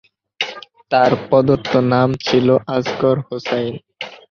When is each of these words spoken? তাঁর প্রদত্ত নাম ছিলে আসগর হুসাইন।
তাঁর 0.91 1.11
প্রদত্ত 1.27 1.71
নাম 1.91 2.09
ছিলে 2.25 2.55
আসগর 2.75 3.17
হুসাইন। 3.27 3.73